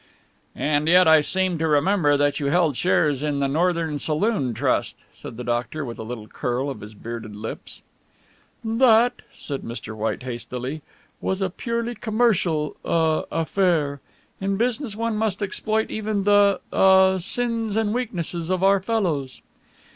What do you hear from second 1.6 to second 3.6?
remember that you held shares in the